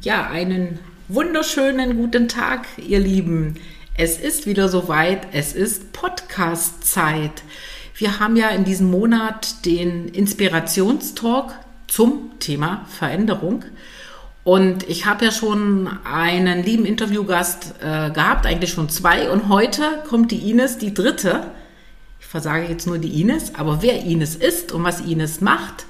[0.00, 0.78] Ja, einen
[1.08, 3.56] wunderschönen guten Tag, ihr Lieben.
[3.98, 7.42] Es ist wieder soweit, es ist Podcast-Zeit.
[7.94, 11.52] Wir haben ja in diesem Monat den Inspirationstalk
[11.86, 13.66] zum Thema Veränderung.
[14.42, 19.28] Und ich habe ja schon einen lieben Interviewgast äh, gehabt, eigentlich schon zwei.
[19.28, 21.48] Und heute kommt die Ines, die dritte.
[22.20, 25.84] Ich versage jetzt nur die Ines, aber wer Ines ist und was Ines macht,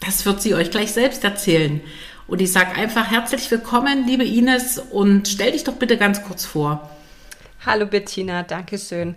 [0.00, 1.82] das wird sie euch gleich selbst erzählen.
[2.28, 6.44] Und ich sage einfach herzlich willkommen, liebe Ines, und stell dich doch bitte ganz kurz
[6.44, 6.90] vor.
[7.64, 9.14] Hallo Bettina, danke schön.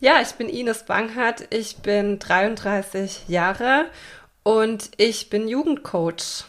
[0.00, 3.84] Ja, ich bin Ines Banghardt, ich bin 33 Jahre
[4.42, 6.46] und ich bin Jugendcoach.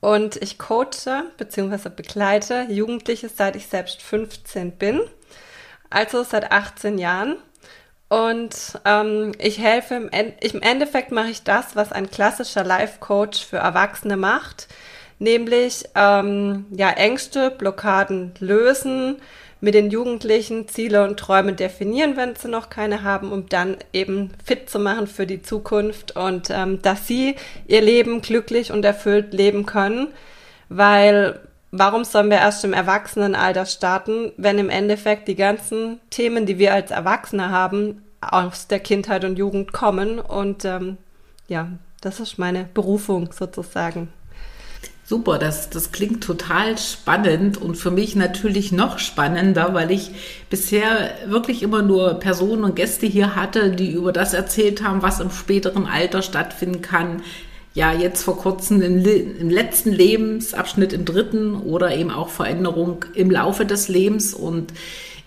[0.00, 1.90] Und ich coache bzw.
[1.90, 5.02] begleite Jugendliche, seit ich selbst 15 bin,
[5.90, 7.36] also seit 18 Jahren.
[8.08, 13.58] Und ähm, ich helfe, im, im Endeffekt mache ich das, was ein klassischer Life-Coach für
[13.58, 14.68] Erwachsene macht
[15.20, 19.16] nämlich ähm, ja, Ängste, Blockaden lösen,
[19.60, 24.30] mit den Jugendlichen Ziele und Träume definieren, wenn sie noch keine haben, um dann eben
[24.44, 29.34] fit zu machen für die Zukunft und ähm, dass sie ihr Leben glücklich und erfüllt
[29.34, 30.08] leben können,
[30.68, 31.38] weil
[31.72, 36.72] warum sollen wir erst im Erwachsenenalter starten, wenn im Endeffekt die ganzen Themen, die wir
[36.72, 40.96] als Erwachsene haben, aus der Kindheit und Jugend kommen und ähm,
[41.48, 41.68] ja,
[42.00, 44.08] das ist meine Berufung sozusagen.
[45.10, 50.12] Super, das, das klingt total spannend und für mich natürlich noch spannender, weil ich
[50.50, 55.18] bisher wirklich immer nur Personen und Gäste hier hatte, die über das erzählt haben, was
[55.18, 57.24] im späteren Alter stattfinden kann.
[57.74, 63.32] Ja, jetzt vor kurzem im, im letzten Lebensabschnitt, im dritten oder eben auch Veränderung im
[63.32, 64.72] Laufe des Lebens und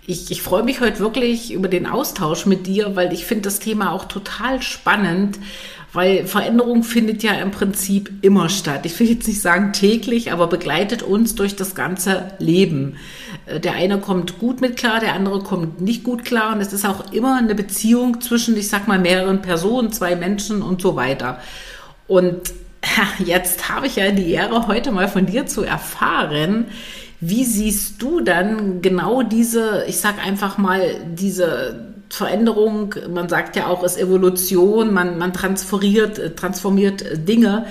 [0.08, 3.60] ich, ich freue mich heute wirklich über den Austausch mit dir, weil ich finde das
[3.60, 5.40] Thema auch total spannend,
[5.94, 8.86] weil Veränderung findet ja im Prinzip immer statt.
[8.86, 12.98] Ich will jetzt nicht sagen täglich, aber begleitet uns durch das ganze Leben.
[13.46, 16.56] Äh, der eine kommt gut mit klar, der andere kommt nicht gut klar.
[16.56, 20.64] Und es ist auch immer eine Beziehung zwischen, ich sag mal, mehreren Personen, zwei Menschen
[20.64, 21.40] und so weiter.
[22.08, 22.42] Und
[23.24, 26.66] jetzt habe ich ja die Ehre, heute mal von dir zu erfahren,
[27.20, 30.82] wie siehst du dann genau diese, ich sag einfach mal,
[31.14, 37.66] diese Veränderung, man sagt ja auch, ist Evolution, man, man transferiert, äh, transformiert äh, Dinge.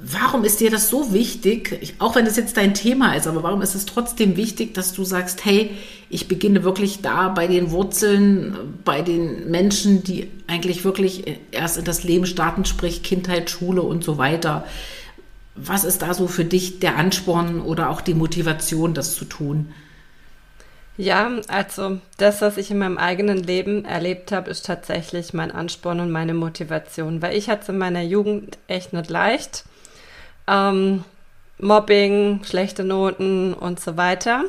[0.00, 3.60] Warum ist dir das so wichtig, auch wenn es jetzt dein Thema ist, aber warum
[3.60, 5.72] ist es trotzdem wichtig, dass du sagst, hey,
[6.08, 11.84] ich beginne wirklich da bei den Wurzeln, bei den Menschen, die eigentlich wirklich erst in
[11.84, 14.64] das Leben starten, sprich Kindheit, Schule und so weiter.
[15.54, 19.66] Was ist da so für dich der Ansporn oder auch die Motivation, das zu tun?
[21.00, 25.98] Ja, also das, was ich in meinem eigenen Leben erlebt habe, ist tatsächlich mein Ansporn
[25.98, 29.64] und meine Motivation, weil ich hatte es in meiner Jugend echt nicht leicht.
[30.46, 31.04] Ähm,
[31.56, 34.44] Mobbing, schlechte Noten und so weiter.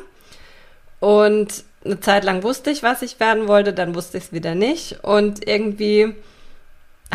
[1.00, 4.54] Und eine Zeit lang wusste ich, was ich werden wollte, dann wusste ich es wieder
[4.54, 5.02] nicht.
[5.02, 6.14] Und irgendwie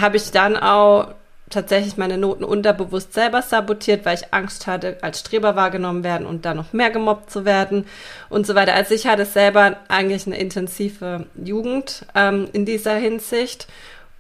[0.01, 1.13] habe ich dann auch
[1.49, 6.45] tatsächlich meine Noten unterbewusst selber sabotiert, weil ich Angst hatte, als Streber wahrgenommen werden und
[6.45, 7.85] da noch mehr gemobbt zu werden
[8.29, 8.73] und so weiter.
[8.73, 13.67] Also ich hatte selber eigentlich eine intensive Jugend ähm, in dieser Hinsicht.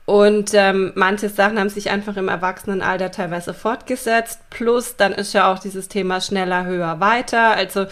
[0.05, 4.39] Und ähm, manche Sachen haben sich einfach im Erwachsenenalter teilweise fortgesetzt.
[4.49, 7.51] Plus dann ist ja auch dieses Thema schneller, höher, weiter.
[7.51, 7.87] Also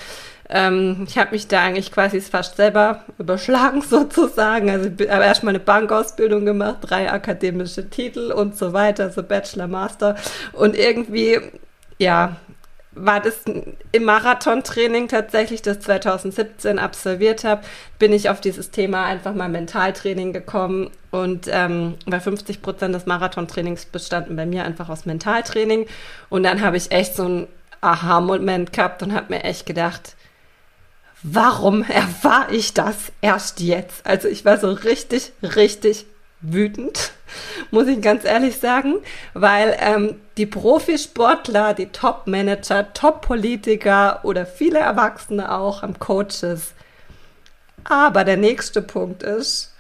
[0.50, 4.70] ähm, ich habe mich da eigentlich quasi fast selber überschlagen sozusagen.
[4.70, 9.68] Also ich habe erstmal eine Bankausbildung gemacht, drei akademische Titel und so weiter, so Bachelor,
[9.68, 10.16] Master.
[10.54, 11.40] Und irgendwie,
[11.98, 12.36] ja,
[12.96, 13.42] war das
[13.92, 17.62] im Marathontraining tatsächlich, das 2017 absolviert habe,
[18.00, 23.06] bin ich auf dieses Thema einfach mal Mentaltraining gekommen und ähm, bei 50 Prozent des
[23.06, 25.88] Marathontrainings bestanden bei mir einfach aus Mentaltraining
[26.30, 27.48] und dann habe ich echt so einen
[27.82, 30.16] Aha-Moment gehabt und habe mir echt gedacht,
[31.28, 34.06] warum erfahre ich das erst jetzt?
[34.06, 36.06] Also ich war so richtig, richtig
[36.42, 37.12] wütend,
[37.72, 38.96] muss ich ganz ehrlich sagen,
[39.34, 46.74] weil ähm, die Profisportler, die Top-Manager, Top-Politiker oder viele Erwachsene auch haben Coaches.
[47.84, 49.74] Aber der nächste Punkt ist,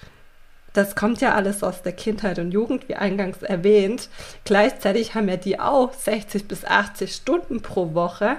[0.73, 4.09] das kommt ja alles aus der Kindheit und Jugend, wie eingangs erwähnt.
[4.43, 8.37] Gleichzeitig haben ja die auch 60 bis 80 Stunden pro Woche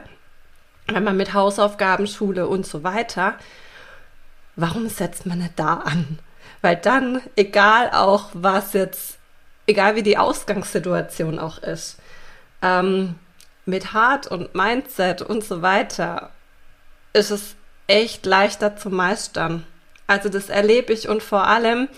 [0.87, 3.35] wenn man mit Hausaufgaben, Schule und so weiter,
[4.55, 6.19] warum setzt man nicht da an?
[6.63, 9.19] Weil dann, egal auch was jetzt,
[9.67, 11.99] egal wie die Ausgangssituation auch ist,
[12.63, 13.17] ähm,
[13.65, 16.31] mit Hart und Mindset und so weiter,
[17.13, 17.57] ist es
[17.89, 19.67] echt leichter zu meistern.
[20.07, 21.89] Also das erlebe ich und vor allem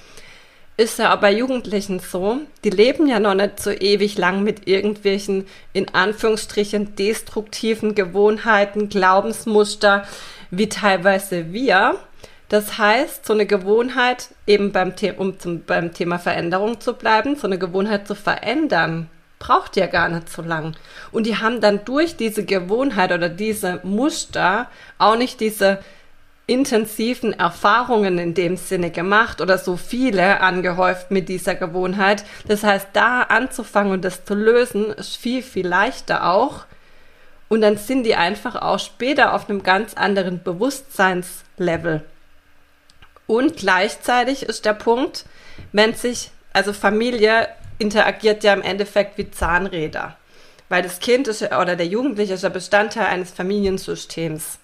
[0.78, 4.68] ist ja auch bei Jugendlichen so, die leben ja noch nicht so ewig lang mit
[4.68, 10.04] irgendwelchen, in Anführungsstrichen, destruktiven Gewohnheiten, Glaubensmuster,
[10.52, 11.96] wie teilweise wir.
[12.48, 17.48] Das heißt, so eine Gewohnheit, eben beim, um zum, beim Thema Veränderung zu bleiben, so
[17.48, 19.10] eine Gewohnheit zu verändern,
[19.40, 20.76] braucht ja gar nicht so lang.
[21.10, 25.80] Und die haben dann durch diese Gewohnheit oder diese Muster auch nicht diese
[26.48, 32.24] intensiven Erfahrungen in dem Sinne gemacht oder so viele angehäuft mit dieser Gewohnheit.
[32.48, 36.64] Das heißt, da anzufangen und das zu lösen, ist viel, viel leichter auch.
[37.48, 42.02] Und dann sind die einfach auch später auf einem ganz anderen Bewusstseinslevel.
[43.26, 45.26] Und gleichzeitig ist der Punkt,
[45.72, 47.48] wenn sich, also Familie
[47.78, 50.16] interagiert ja im Endeffekt wie Zahnräder.
[50.70, 54.58] Weil das Kind ist, oder der Jugendliche ist ja Bestandteil eines Familiensystems.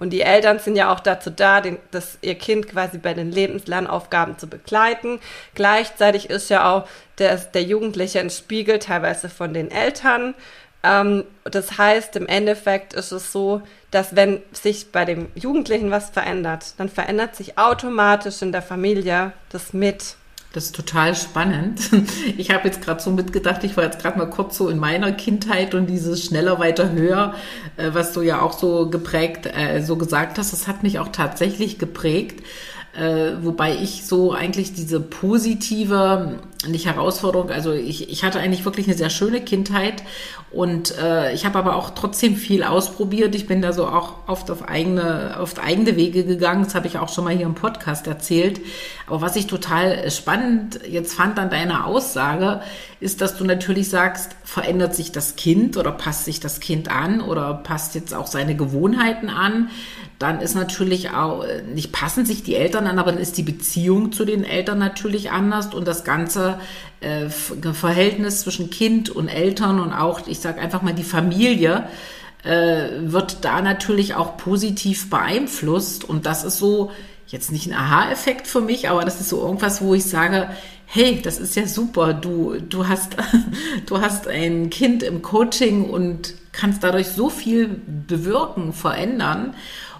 [0.00, 3.30] Und die Eltern sind ja auch dazu da, den, das, ihr Kind quasi bei den
[3.30, 5.20] Lebenslernaufgaben zu begleiten.
[5.54, 6.88] Gleichzeitig ist ja auch
[7.18, 10.34] der, der Jugendliche ein Spiegel teilweise von den Eltern.
[10.82, 13.60] Ähm, das heißt, im Endeffekt ist es so,
[13.90, 19.32] dass wenn sich bei dem Jugendlichen was verändert, dann verändert sich automatisch in der Familie
[19.50, 20.16] das mit.
[20.52, 21.80] Das ist total spannend.
[22.36, 25.12] Ich habe jetzt gerade so mitgedacht, ich war jetzt gerade mal kurz so in meiner
[25.12, 27.34] Kindheit und dieses schneller, weiter, höher,
[27.76, 31.08] äh, was du ja auch so geprägt, äh, so gesagt hast, das hat mich auch
[31.08, 32.44] tatsächlich geprägt.
[32.92, 38.86] Äh, wobei ich so eigentlich diese positive, nicht Herausforderung, also ich, ich hatte eigentlich wirklich
[38.88, 40.02] eine sehr schöne Kindheit
[40.50, 40.92] und
[41.32, 43.36] ich habe aber auch trotzdem viel ausprobiert.
[43.36, 46.64] Ich bin da so auch oft auf eigene, auf eigene Wege gegangen.
[46.64, 48.60] Das habe ich auch schon mal hier im Podcast erzählt.
[49.10, 52.60] Aber was ich total spannend jetzt fand an deiner Aussage,
[53.00, 57.20] ist, dass du natürlich sagst, verändert sich das Kind oder passt sich das Kind an
[57.20, 59.68] oder passt jetzt auch seine Gewohnheiten an?
[60.20, 64.12] Dann ist natürlich auch, nicht passen sich die Eltern an, aber dann ist die Beziehung
[64.12, 66.60] zu den Eltern natürlich anders und das ganze
[67.00, 71.88] äh, Verhältnis zwischen Kind und Eltern und auch, ich sage einfach mal, die Familie
[72.44, 76.92] äh, wird da natürlich auch positiv beeinflusst und das ist so,
[77.30, 80.50] jetzt nicht ein Aha-Effekt für mich, aber das ist so irgendwas, wo ich sage,
[80.86, 83.16] hey, das ist ja super, du, du hast,
[83.86, 87.68] du hast ein Kind im Coaching und kannst dadurch so viel
[88.08, 89.54] bewirken, verändern.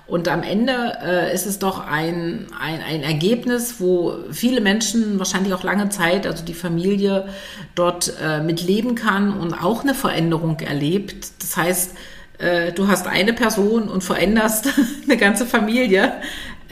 [0.08, 5.54] Und am Ende äh, ist es doch ein, ein, ein Ergebnis, wo viele Menschen wahrscheinlich
[5.54, 7.28] auch lange Zeit, also die Familie
[7.76, 11.28] dort äh, mitleben kann und auch eine Veränderung erlebt.
[11.40, 11.94] Das heißt,
[12.38, 14.70] äh, du hast eine Person und veränderst
[15.04, 16.14] eine ganze Familie.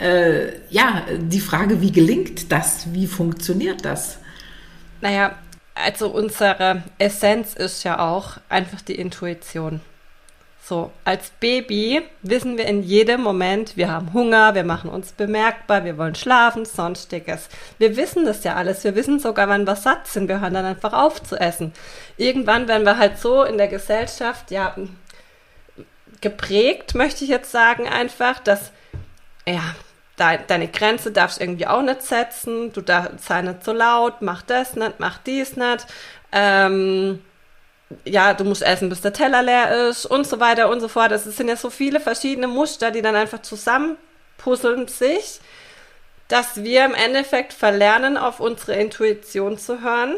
[0.01, 2.93] Äh, ja, die Frage, wie gelingt das?
[2.93, 4.19] Wie funktioniert das?
[5.01, 5.37] Naja,
[5.75, 9.81] also unsere Essenz ist ja auch einfach die Intuition.
[10.69, 15.85] So, als Baby wissen wir in jedem Moment, wir haben Hunger, wir machen uns bemerkbar,
[15.85, 17.49] wir wollen schlafen, sonstiges.
[17.79, 18.85] Wir wissen das ja alles.
[18.85, 20.29] Wir wissen sogar, wann wir satt sind.
[20.29, 21.73] Wir hören dann einfach auf zu essen.
[22.19, 24.77] Irgendwann werden wir halt so in der Gesellschaft, ja,
[26.21, 28.73] geprägt, möchte ich jetzt sagen, einfach, dass,
[29.47, 29.75] ja,
[30.19, 34.43] deine Grenze darfst du irgendwie auch nicht setzen, du darfst sei nicht so laut, mach
[34.43, 35.87] das nicht, mach dies nicht.
[36.33, 37.21] Ähm,
[38.05, 41.13] ja, du musst essen, bis der Teller leer ist und so weiter und so fort.
[41.13, 45.41] Es sind ja so viele verschiedene Muster, die dann einfach zusammenpuzzeln sich,
[46.29, 50.17] dass wir im Endeffekt verlernen, auf unsere Intuition zu hören.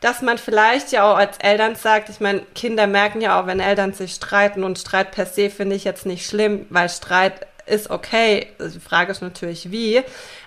[0.00, 3.60] Dass man vielleicht ja auch als Eltern sagt, ich meine, Kinder merken ja auch, wenn
[3.60, 7.90] Eltern sich streiten und Streit per se finde ich jetzt nicht schlimm, weil Streit ist
[7.90, 8.48] okay.
[8.60, 10.02] Die Frage ist natürlich wie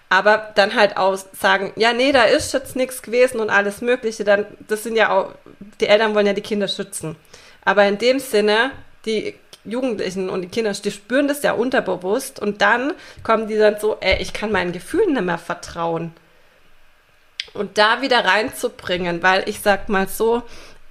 [0.09, 4.23] aber dann halt auch sagen, ja, nee, da ist jetzt nichts gewesen und alles Mögliche,
[4.23, 5.33] dann, das sind ja auch,
[5.81, 7.17] die Eltern wollen ja die Kinder schützen.
[7.65, 8.71] Aber in dem Sinne,
[9.05, 12.93] die Jugendlichen und die Kinder, die spüren das ja unterbewusst und dann
[13.23, 16.13] kommen die dann so, ey, ich kann meinen Gefühlen nicht mehr vertrauen.
[17.53, 20.43] Und da wieder reinzubringen, weil ich sag mal so,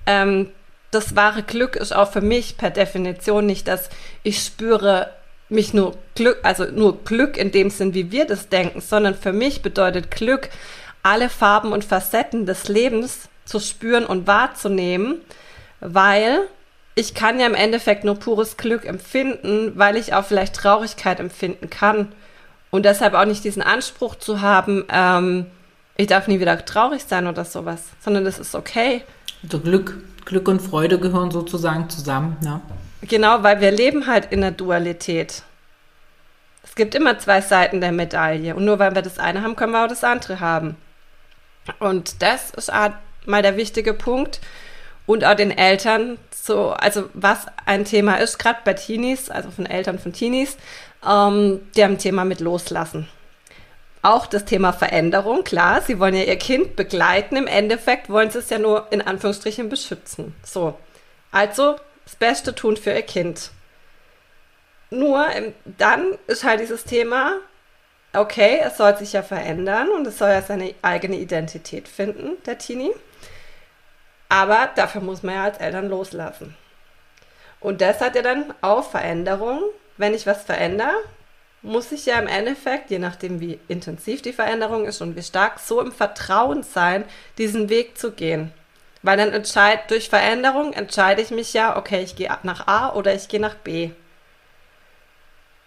[0.05, 0.51] ähm,
[0.91, 3.89] das wahre Glück ist auch für mich per Definition nicht, dass
[4.23, 5.11] ich spüre,
[5.49, 9.33] mich nur Glück, also nur Glück in dem Sinn, wie wir das denken, sondern für
[9.33, 10.51] mich bedeutet Glück,
[11.03, 15.21] alle Farben und Facetten des Lebens zu spüren und wahrzunehmen,
[15.81, 16.41] weil
[16.97, 21.71] ich kann ja im Endeffekt nur pures Glück empfinden, weil ich auch vielleicht Traurigkeit empfinden
[21.71, 22.09] kann.
[22.71, 25.47] Und deshalb auch nicht diesen Anspruch zu haben, ähm,
[25.97, 29.03] ich darf nie wieder traurig sein oder sowas, sondern das ist okay.
[29.43, 32.61] Also Glück, Glück und Freude gehören sozusagen zusammen, ne?
[33.03, 35.43] Genau, weil wir leben halt in der Dualität.
[36.63, 38.55] Es gibt immer zwei Seiten der Medaille.
[38.55, 40.77] Und nur weil wir das eine haben, können wir auch das andere haben.
[41.79, 42.71] Und das ist
[43.25, 44.41] mal der wichtige Punkt.
[45.07, 49.67] Und auch den Eltern so, also was ein Thema ist, gerade bei Teenies, also von
[49.67, 50.57] Eltern von Teenies,
[51.07, 53.09] ähm, die haben ein Thema mit Loslassen.
[54.03, 58.39] Auch das Thema Veränderung, klar, sie wollen ja ihr Kind begleiten, im Endeffekt wollen sie
[58.39, 60.35] es ja nur in Anführungsstrichen beschützen.
[60.45, 60.79] So,
[61.33, 63.51] also das Beste tun für ihr Kind.
[64.91, 67.41] Nur ähm, dann ist halt dieses Thema,
[68.15, 72.57] okay, es soll sich ja verändern und es soll ja seine eigene Identität finden, der
[72.57, 72.93] Teenie.
[74.29, 76.57] Aber dafür muss man ja als Eltern loslassen.
[77.61, 79.61] Und das hat ja dann auch Veränderung.
[79.97, 80.95] Wenn ich was verändere,
[81.63, 85.59] muss ich ja im Endeffekt, je nachdem wie intensiv die Veränderung ist und wie stark,
[85.59, 87.05] so im Vertrauen sein,
[87.39, 88.53] diesen Weg zu gehen.
[89.07, 93.15] Weil dann entscheid, durch Veränderung entscheide ich mich ja, okay, ich gehe nach A oder
[93.15, 93.91] ich gehe nach B.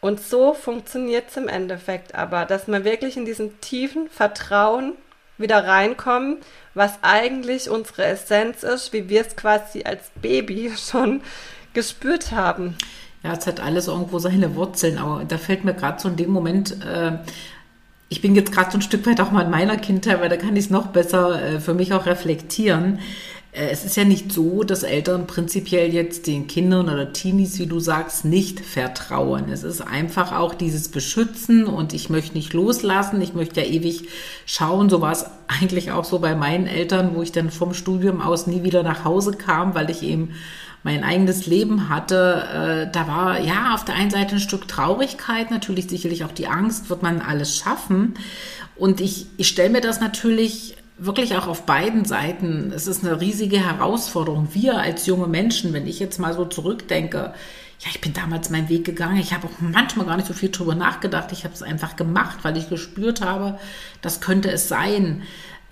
[0.02, 4.92] Und so funktioniert es im Endeffekt aber, dass man wirklich in diesem tiefen Vertrauen
[5.38, 6.40] wieder reinkommen,
[6.74, 11.22] was eigentlich unsere Essenz ist, wie wir es quasi als Baby schon
[11.74, 12.78] gespürt haben.
[13.24, 16.32] Ja, es hat alles irgendwo seine Wurzeln, aber da fällt mir gerade so in dem
[16.32, 17.14] Moment, äh,
[18.10, 20.38] ich bin jetzt gerade so ein Stück weit auch mal in meiner Kindheit, weil da
[20.38, 23.00] kann ich es noch besser äh, für mich auch reflektieren.
[23.52, 27.68] Äh, es ist ja nicht so, dass Eltern prinzipiell jetzt den Kindern oder Teenies, wie
[27.68, 29.46] du sagst, nicht vertrauen.
[29.52, 33.22] Es ist einfach auch dieses Beschützen und ich möchte nicht loslassen.
[33.22, 34.08] Ich möchte ja ewig
[34.48, 34.90] schauen.
[34.90, 38.48] So war es eigentlich auch so bei meinen Eltern, wo ich dann vom Studium aus
[38.48, 40.32] nie wieder nach Hause kam, weil ich eben
[40.84, 45.52] mein eigenes Leben hatte, äh, da war ja auf der einen Seite ein Stück Traurigkeit,
[45.52, 48.14] natürlich sicherlich auch die Angst, wird man alles schaffen.
[48.76, 52.72] Und ich, ich stelle mir das natürlich wirklich auch auf beiden Seiten.
[52.74, 54.50] Es ist eine riesige Herausforderung.
[54.54, 57.34] Wir als junge Menschen, wenn ich jetzt mal so zurückdenke,
[57.80, 59.18] ja, ich bin damals meinen Weg gegangen.
[59.18, 61.32] Ich habe auch manchmal gar nicht so viel drüber nachgedacht.
[61.32, 63.58] Ich habe es einfach gemacht, weil ich gespürt habe,
[64.02, 65.24] das könnte es sein.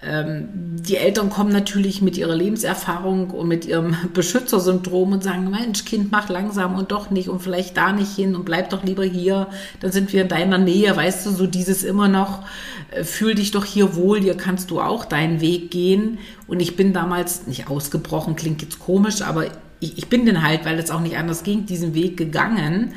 [0.03, 5.85] Ähm, die Eltern kommen natürlich mit ihrer Lebenserfahrung und mit ihrem Beschützersyndrom und sagen, Mensch,
[5.85, 9.03] Kind, mach langsam und doch nicht und vielleicht da nicht hin und bleib doch lieber
[9.03, 9.47] hier,
[9.79, 12.43] dann sind wir in deiner Nähe, weißt du, so dieses immer noch,
[12.91, 16.19] äh, fühl dich doch hier wohl, hier kannst du auch deinen Weg gehen.
[16.45, 19.45] Und ich bin damals nicht ausgebrochen, klingt jetzt komisch, aber
[19.79, 22.93] ich, ich bin den halt, weil es auch nicht anders ging, diesen Weg gegangen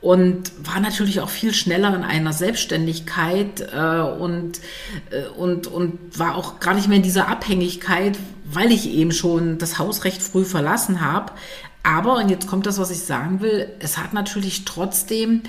[0.00, 4.60] und war natürlich auch viel schneller in einer Selbstständigkeit äh, und,
[5.10, 9.58] äh, und, und war auch gar nicht mehr in dieser Abhängigkeit, weil ich eben schon
[9.58, 11.32] das Haus recht früh verlassen habe.
[11.82, 15.42] Aber, und jetzt kommt das, was ich sagen will, es hat natürlich trotzdem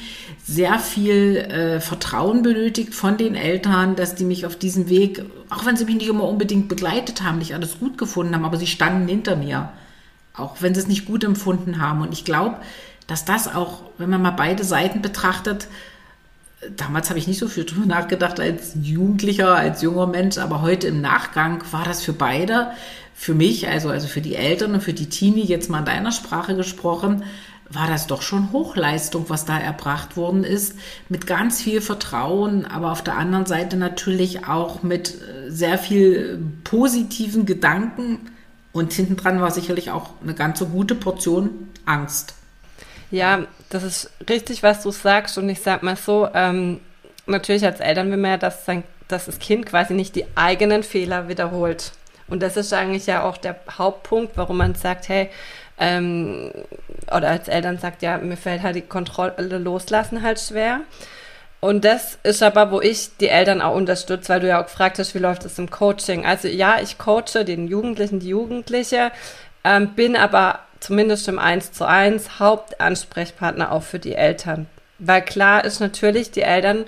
[0.45, 5.65] sehr viel äh, Vertrauen benötigt von den Eltern, dass die mich auf diesem Weg, auch
[5.65, 8.67] wenn sie mich nicht immer unbedingt begleitet haben, nicht alles gut gefunden haben, aber sie
[8.67, 9.71] standen hinter mir.
[10.33, 12.01] Auch wenn sie es nicht gut empfunden haben.
[12.01, 12.57] Und ich glaube,
[13.11, 15.67] dass das auch, wenn man mal beide Seiten betrachtet,
[16.77, 20.87] damals habe ich nicht so viel drüber nachgedacht als Jugendlicher, als junger Mensch, aber heute
[20.87, 22.71] im Nachgang war das für beide,
[23.13, 26.13] für mich, also, also für die Eltern und für die Teenie, jetzt mal in deiner
[26.13, 27.23] Sprache gesprochen,
[27.69, 30.75] war das doch schon Hochleistung, was da erbracht worden ist,
[31.09, 36.41] mit ganz viel Vertrauen, aber auf der anderen Seite natürlich auch mit äh, sehr viel
[36.63, 38.19] positiven Gedanken
[38.71, 41.49] und hinten dran war sicherlich auch eine ganz so gute Portion
[41.85, 42.35] Angst.
[43.11, 45.37] Ja, das ist richtig, was du sagst.
[45.37, 46.79] Und ich sag mal so, ähm,
[47.25, 50.83] natürlich als Eltern will man ja, dass, sein, dass das Kind quasi nicht die eigenen
[50.83, 51.91] Fehler wiederholt.
[52.27, 55.29] Und das ist eigentlich ja auch der Hauptpunkt, warum man sagt, hey,
[55.77, 56.51] ähm,
[57.07, 60.81] oder als Eltern sagt, ja, mir fällt halt die Kontrolle loslassen halt schwer.
[61.59, 64.97] Und das ist aber, wo ich die Eltern auch unterstütze, weil du ja auch gefragt
[64.97, 66.25] hast, wie läuft es im Coaching.
[66.25, 69.11] Also ja, ich coache den Jugendlichen, die Jugendliche,
[69.63, 74.67] ähm, bin aber zumindest im 1 zu 1 Hauptansprechpartner auch für die Eltern.
[74.99, 76.85] Weil klar ist natürlich, die Eltern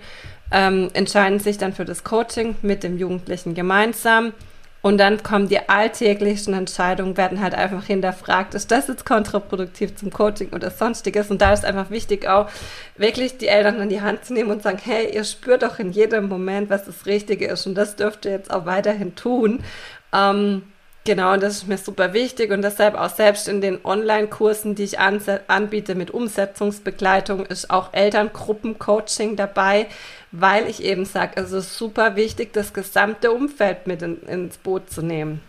[0.52, 4.34] ähm, entscheiden sich dann für das Coaching mit dem Jugendlichen gemeinsam.
[4.82, 10.12] Und dann kommen die alltäglichen Entscheidungen, werden halt einfach hinterfragt, ist das jetzt kontraproduktiv zum
[10.12, 11.32] Coaching oder sonstiges?
[11.32, 12.50] Und da ist einfach wichtig auch,
[12.98, 15.94] wirklich die Eltern an die Hand zu nehmen und sagen, hey, ihr spürt doch in
[15.94, 17.66] jedem Moment, was das Richtige ist.
[17.66, 19.64] Und das dürft ihr jetzt auch weiterhin tun.
[20.12, 20.64] Ähm,
[21.06, 24.84] Genau, und das ist mir super wichtig und deshalb auch selbst in den Online-Kursen, die
[24.84, 29.88] ich anbiete mit Umsetzungsbegleitung, ist auch Elterngruppencoaching dabei,
[30.32, 34.90] weil ich eben sage, es ist super wichtig, das gesamte Umfeld mit in, ins Boot
[34.90, 35.42] zu nehmen.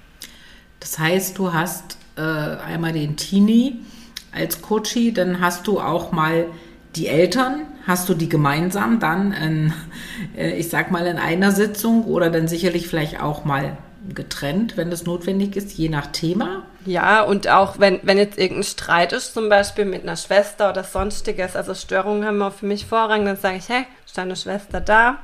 [0.81, 3.77] Das heißt, du hast äh, einmal den Teenie
[4.33, 6.47] als Coachie, dann hast du auch mal
[6.97, 9.73] die Eltern, hast du die gemeinsam dann, in,
[10.37, 13.77] äh, ich sag mal, in einer Sitzung oder dann sicherlich vielleicht auch mal
[14.13, 16.65] getrennt, wenn es notwendig ist, je nach Thema.
[16.87, 20.85] Ja, und auch wenn, wenn jetzt irgendein Streit ist, zum Beispiel mit einer Schwester oder
[20.85, 24.81] sonstiges, also Störungen haben auch für mich Vorrang, dann sage ich, hey, ist deine Schwester
[24.81, 25.19] da?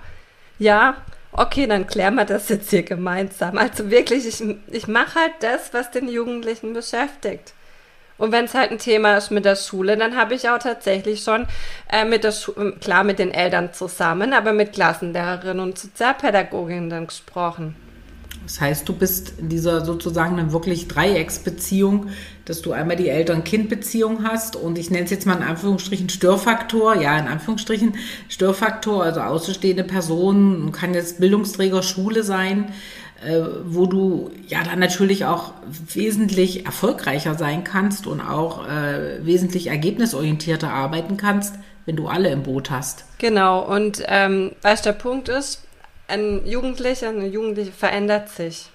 [0.59, 0.97] Ja,
[1.33, 3.59] okay, dann klären wir das jetzt hier gemeinsam.
[3.59, 7.55] Also wirklich, ich, ich mache halt das, was den Jugendlichen beschäftigt.
[8.21, 11.23] Und wenn es halt ein Thema ist mit der Schule, dann habe ich auch tatsächlich
[11.23, 11.47] schon
[11.91, 17.07] äh, mit der Schule, klar mit den Eltern zusammen, aber mit Klassenlehrerinnen und Sozialpädagoginnen dann
[17.07, 17.77] gesprochen.
[18.45, 22.09] Das heißt, du bist in dieser sozusagen dann wirklich Dreiecksbeziehung,
[22.45, 26.97] dass du einmal die Eltern-Kind-Beziehung hast und ich nenne es jetzt mal in Anführungsstrichen Störfaktor,
[26.97, 27.95] ja, in Anführungsstrichen
[28.29, 32.73] Störfaktor, also außenstehende Personen, kann jetzt Bildungsträger Schule sein,
[33.25, 35.53] äh, wo du ja dann natürlich auch
[35.95, 41.55] wesentlich erfolgreicher sein kannst und auch äh, wesentlich ergebnisorientierter arbeiten kannst,
[41.87, 43.05] wenn du alle im Boot hast.
[43.19, 45.63] Genau, und ähm, was der Punkt ist,
[46.11, 48.71] ein Jugendlicher, eine Jugendliche verändert sich.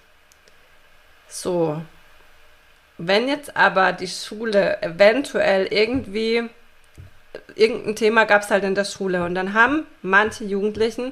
[1.28, 1.82] So.
[2.98, 6.50] Wenn jetzt aber die Schule eventuell irgendwie,
[7.56, 11.12] irgendein Thema gab es halt in der Schule und dann haben manche Jugendlichen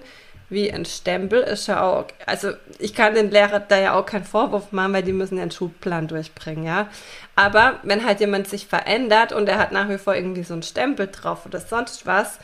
[0.53, 4.23] wie ein Stempel ist ja auch, also ich kann den Lehrer da ja auch keinen
[4.23, 6.87] Vorwurf machen, weil die müssen einen Schulplan durchbringen, ja.
[7.35, 10.63] Aber wenn halt jemand sich verändert und er hat nach wie vor irgendwie so einen
[10.63, 12.39] Stempel drauf oder sonst was,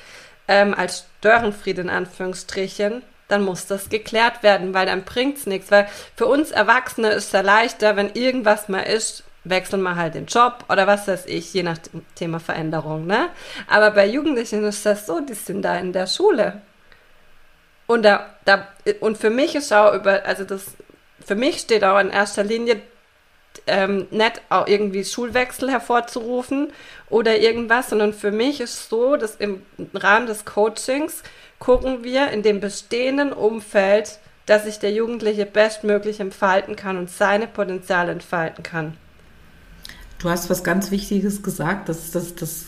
[0.48, 5.72] ähm, als Störenfried in Anführungsstrichen, dann muss das geklärt werden, weil dann bringt's nichts.
[5.72, 10.16] Weil für uns Erwachsene ist es ja leichter, wenn irgendwas mal ist, wechseln wir halt
[10.16, 11.78] den Job oder was weiß ich, je nach
[12.16, 13.30] Thema Veränderung, ne?
[13.68, 16.62] Aber bei Jugendlichen ist das so, die sind da in der Schule.
[17.88, 18.68] Und da, da,
[19.00, 20.76] und für mich ist auch über, also das,
[21.26, 22.82] für mich steht auch in erster Linie
[23.66, 26.72] ähm, nicht auch irgendwie Schulwechsel hervorzurufen
[27.10, 31.24] oder irgendwas, sondern für mich ist so, dass im Rahmen des Coachings
[31.60, 37.48] gucken wir in dem bestehenden Umfeld, dass sich der Jugendliche bestmöglich entfalten kann und seine
[37.48, 38.98] Potenziale entfalten kann.
[40.18, 42.66] Du hast was ganz Wichtiges gesagt, das, das, das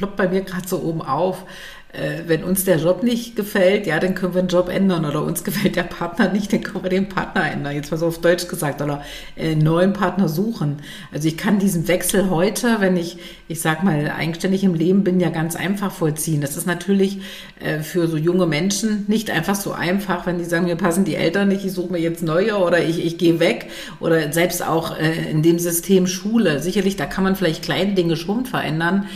[0.00, 1.44] ploppt bei mir gerade so oben auf
[1.92, 5.24] äh, wenn uns der Job nicht gefällt, ja, dann können wir den Job ändern oder
[5.24, 7.74] uns gefällt der Partner nicht, dann können wir den Partner ändern.
[7.74, 9.02] Jetzt mal so auf Deutsch gesagt oder
[9.36, 10.76] äh, neuen Partner suchen.
[11.12, 15.18] Also ich kann diesen Wechsel heute, wenn ich, ich sag mal, eigenständig im Leben bin,
[15.18, 16.40] ja ganz einfach vollziehen.
[16.40, 17.18] Das ist natürlich
[17.58, 21.16] äh, für so junge Menschen nicht einfach so einfach, wenn die sagen, mir passen die
[21.16, 24.96] Eltern nicht, ich suche mir jetzt neue oder ich, ich gehe weg oder selbst auch
[24.98, 26.60] in dem System Schule.
[26.60, 29.06] Sicherlich, da kann man vielleicht kleine Dinge schon verändern,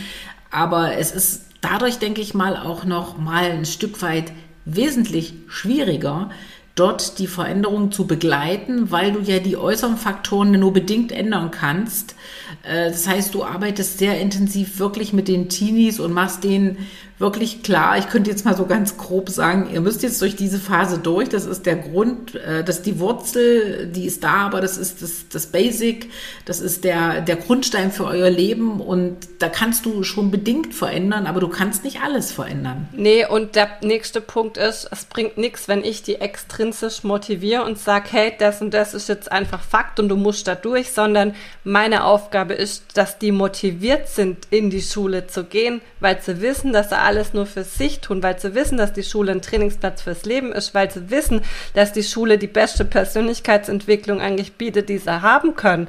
[0.55, 4.31] aber es ist dadurch, denke ich mal, auch noch mal ein Stück weit
[4.63, 6.29] wesentlich schwieriger,
[6.75, 12.15] dort die Veränderung zu begleiten, weil du ja die äußeren Faktoren nur bedingt ändern kannst.
[12.63, 16.77] Äh, das heißt, du arbeitest sehr intensiv wirklich mit den Teenies und machst denen
[17.17, 20.59] wirklich klar, ich könnte jetzt mal so ganz grob sagen, ihr müsst jetzt durch diese
[20.59, 24.59] Phase durch, das ist der Grund, äh, das ist die Wurzel, die ist da, aber
[24.59, 26.09] das ist das, das Basic,
[26.43, 31.25] das ist der, der Grundstein für euer Leben und da kannst du schon bedingt verändern,
[31.25, 32.89] aber du kannst nicht alles verändern.
[32.91, 37.79] Nee, und der nächste Punkt ist, es bringt nichts, wenn ich die extrinsisch motiviere und
[37.79, 41.33] sage, hey, das und das ist jetzt einfach Fakt und du musst da durch, sondern
[41.63, 46.73] meine Aufgabe ist, dass die motiviert sind, in die Schule zu gehen, weil sie wissen,
[46.73, 50.01] dass sie alles nur für sich tun, weil sie wissen, dass die Schule ein Trainingsplatz
[50.01, 51.41] fürs Leben ist, weil sie wissen,
[51.73, 55.87] dass die Schule die beste Persönlichkeitsentwicklung eigentlich bietet, die sie haben können,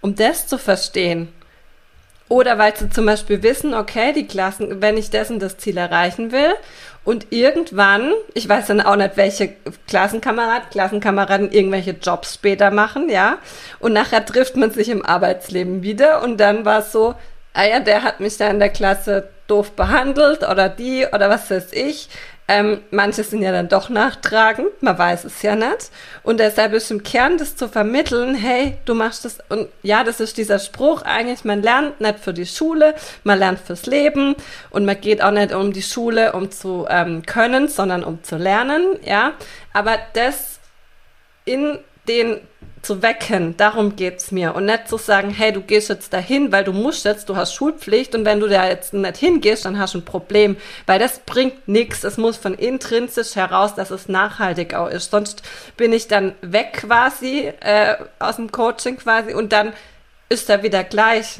[0.00, 1.28] um das zu verstehen.
[2.28, 6.32] Oder weil sie zum Beispiel wissen, okay, die Klassen, wenn ich dessen das Ziel erreichen
[6.32, 6.54] will
[7.04, 9.54] und irgendwann, ich weiß dann auch nicht, welche
[9.86, 13.36] Klassenkamerad, Klassenkameraden irgendwelche Jobs später machen, ja,
[13.80, 17.14] und nachher trifft man sich im Arbeitsleben wieder und dann war es so,
[17.54, 21.50] ah ja, der hat mich da in der Klasse doof behandelt oder die oder was
[21.50, 22.08] weiß ich.
[22.48, 25.90] Ähm, manche sind ja dann doch nachtragend, man weiß es ja nicht.
[26.22, 30.18] Und deshalb ist im Kern das zu vermitteln, hey, du machst das, und ja, das
[30.20, 34.34] ist dieser Spruch eigentlich, man lernt nicht für die Schule, man lernt fürs Leben
[34.70, 38.36] und man geht auch nicht um die Schule, um zu ähm, können, sondern um zu
[38.36, 39.32] lernen, ja.
[39.72, 40.58] Aber das
[41.44, 42.40] in den
[42.82, 44.54] zu wecken, darum geht's mir.
[44.56, 47.54] Und nicht zu sagen, hey, du gehst jetzt dahin, weil du musst jetzt, du hast
[47.54, 50.56] Schulpflicht und wenn du da jetzt nicht hingehst, dann hast du ein Problem.
[50.86, 52.02] Weil das bringt nichts.
[52.02, 55.12] Es muss von intrinsisch heraus, dass es nachhaltig auch ist.
[55.12, 55.42] Sonst
[55.76, 59.72] bin ich dann weg quasi, äh, aus dem Coaching quasi und dann
[60.28, 61.38] ist er wieder gleich.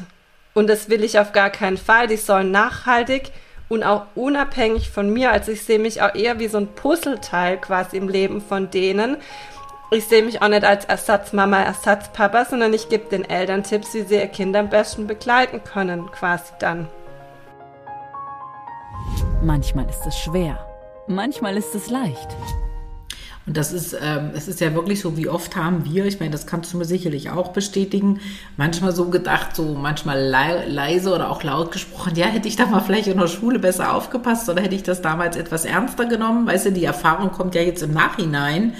[0.53, 2.07] Und das will ich auf gar keinen Fall.
[2.07, 3.31] Die sollen nachhaltig
[3.67, 5.31] und auch unabhängig von mir.
[5.31, 9.17] Also ich sehe mich auch eher wie so ein Puzzleteil quasi im Leben von denen
[9.93, 14.01] ich sehe mich auch nicht als Ersatzmama, Ersatzpapa, sondern ich gebe den Eltern Tipps, wie
[14.01, 16.87] sie ihr Kind am besten begleiten können, quasi dann.
[19.41, 20.65] Manchmal ist es schwer,
[21.07, 22.35] manchmal ist es leicht.
[23.45, 26.31] Und das ist, ähm, es ist ja wirklich so, wie oft haben wir, ich meine,
[26.31, 28.21] das kannst du mir sicherlich auch bestätigen,
[28.55, 32.65] manchmal so gedacht, so manchmal le leise oder auch laut gesprochen, ja, hätte ich da
[32.65, 36.47] mal vielleicht in der Schule besser aufgepasst oder hätte ich das damals etwas ernster genommen.
[36.47, 38.73] Weißt du, die Erfahrung kommt ja jetzt im Nachhinein.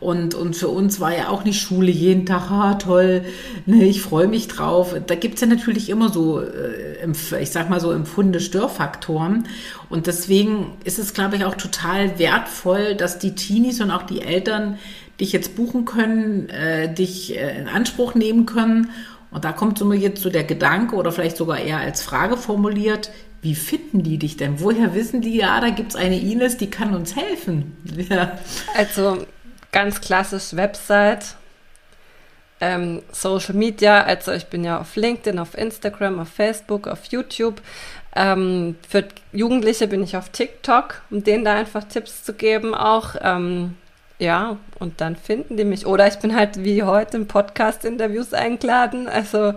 [0.00, 3.24] Und, und für uns war ja auch nicht Schule jeden Tag, ah, toll,
[3.66, 4.94] ne, ich freue mich drauf.
[5.06, 9.46] Da gibt's ja natürlich immer so, äh, ich sag mal so, empfundene Störfaktoren.
[9.88, 14.22] Und deswegen ist es, glaube ich, auch total wertvoll, dass die Teenies und auch die
[14.22, 14.78] Eltern
[15.20, 18.90] dich jetzt buchen können, äh, dich äh, in Anspruch nehmen können.
[19.30, 23.10] Und da kommt so jetzt so der Gedanke oder vielleicht sogar eher als Frage formuliert,
[23.42, 24.60] wie finden die dich denn?
[24.60, 27.76] Woher wissen die, ja, da gibt's eine Ines, die kann uns helfen?
[28.08, 28.38] Ja.
[28.76, 29.26] Also
[29.70, 31.36] ganz klassisch Website,
[32.64, 37.60] ähm, Social Media, also ich bin ja auf LinkedIn, auf Instagram, auf Facebook, auf YouTube.
[38.16, 43.16] Ähm, für Jugendliche bin ich auf TikTok, um denen da einfach Tipps zu geben auch.
[43.20, 43.76] Ähm,
[44.18, 45.86] ja, und dann finden die mich.
[45.86, 49.08] Oder ich bin halt wie heute im Podcast-Interviews eingeladen.
[49.08, 49.54] Also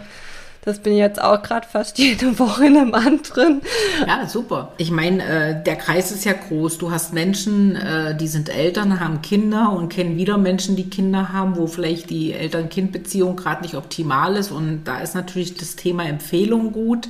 [0.67, 3.61] das bin ich jetzt auch gerade fast jede Woche in einem anderen.
[4.05, 4.73] Ja, super.
[4.77, 6.77] Ich meine, äh, der Kreis ist ja groß.
[6.77, 11.31] Du hast Menschen, äh, die sind Eltern, haben Kinder und kennen wieder Menschen, die Kinder
[11.31, 14.51] haben, wo vielleicht die Eltern-Kind-Beziehung gerade nicht optimal ist.
[14.51, 17.07] Und da ist natürlich das Thema Empfehlung gut.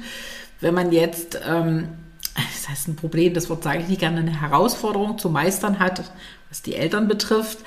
[0.61, 1.87] Wenn man jetzt, ähm,
[2.35, 6.03] das heißt ein Problem, das Wort sage ich nicht gerne, eine Herausforderung zu meistern hat,
[6.49, 7.57] was die Eltern betrifft,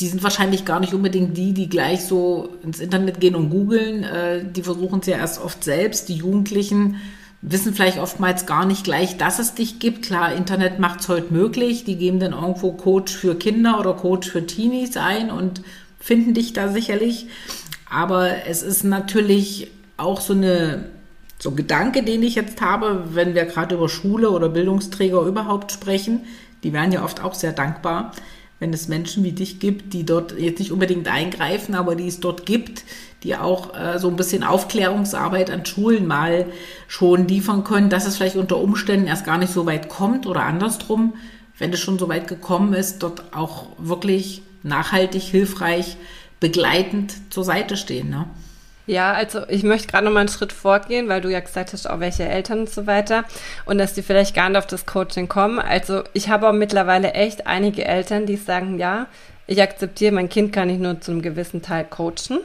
[0.00, 4.02] die sind wahrscheinlich gar nicht unbedingt die, die gleich so ins Internet gehen und googeln.
[4.02, 6.08] Äh, die versuchen es ja erst oft selbst.
[6.08, 6.96] Die Jugendlichen
[7.42, 10.06] wissen vielleicht oftmals gar nicht gleich, dass es dich gibt.
[10.06, 11.84] Klar, Internet macht es heute möglich.
[11.84, 15.62] Die geben dann irgendwo Coach für Kinder oder Coach für Teenies ein und
[16.00, 17.28] finden dich da sicherlich.
[17.88, 20.86] Aber es ist natürlich auch so eine
[21.38, 25.72] so ein Gedanke, den ich jetzt habe, wenn wir gerade über Schule oder Bildungsträger überhaupt
[25.72, 26.20] sprechen.
[26.62, 28.12] Die wären ja oft auch sehr dankbar
[28.60, 32.20] wenn es Menschen wie dich gibt, die dort jetzt nicht unbedingt eingreifen, aber die es
[32.20, 32.84] dort gibt,
[33.22, 36.46] die auch äh, so ein bisschen Aufklärungsarbeit an Schulen mal
[36.86, 40.44] schon liefern können, dass es vielleicht unter Umständen erst gar nicht so weit kommt oder
[40.44, 41.14] andersrum,
[41.58, 45.96] wenn es schon so weit gekommen ist, dort auch wirklich nachhaltig, hilfreich,
[46.40, 48.10] begleitend zur Seite stehen.
[48.10, 48.26] Ne?
[48.86, 51.88] Ja, also ich möchte gerade noch mal einen Schritt vorgehen, weil du ja gesagt hast,
[51.88, 53.24] auch welche Eltern und so weiter
[53.64, 55.58] und dass die vielleicht gar nicht auf das Coaching kommen.
[55.58, 59.06] Also ich habe auch mittlerweile echt einige Eltern, die sagen, ja,
[59.46, 62.40] ich akzeptiere, mein Kind kann ich nur zu einem gewissen Teil coachen,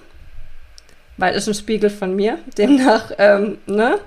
[1.17, 3.99] weil es ist ein Spiegel von mir, demnach, ähm, ne?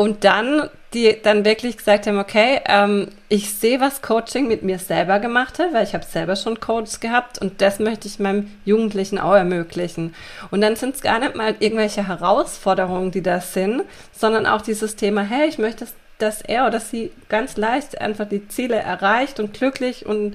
[0.00, 4.78] Und dann, die dann wirklich gesagt haben, okay, ähm, ich sehe, was Coaching mit mir
[4.78, 8.50] selber gemacht hat, weil ich habe selber schon Coaches gehabt und das möchte ich meinem
[8.64, 10.14] Jugendlichen auch ermöglichen.
[10.50, 14.96] Und dann sind es gar nicht mal irgendwelche Herausforderungen, die das sind, sondern auch dieses
[14.96, 15.86] Thema, hey, ich möchte,
[16.16, 20.34] dass er oder sie ganz leicht einfach die Ziele erreicht und glücklich und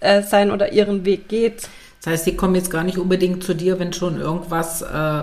[0.00, 1.68] äh, sein oder ihren Weg geht.
[2.02, 5.22] Das heißt, sie kommen jetzt gar nicht unbedingt zu dir, wenn schon irgendwas äh,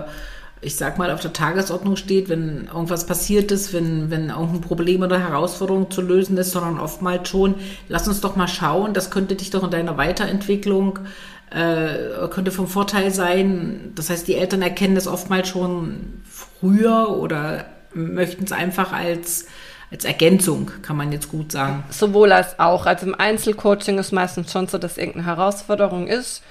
[0.60, 5.02] ich sag mal, auf der Tagesordnung steht, wenn irgendwas passiert ist, wenn, wenn irgendein Problem
[5.02, 7.56] oder Herausforderung zu lösen ist, sondern oftmals schon,
[7.88, 11.00] lass uns doch mal schauen, das könnte dich doch in deiner Weiterentwicklung,
[11.50, 13.92] äh, könnte vom Vorteil sein.
[13.94, 19.46] Das heißt, die Eltern erkennen das oftmals schon früher oder möchten es einfach als
[19.90, 21.84] als Ergänzung, kann man jetzt gut sagen.
[21.90, 22.86] Sowohl als auch.
[22.86, 26.42] Also im Einzelcoaching ist meistens schon so, dass irgendeine Herausforderung ist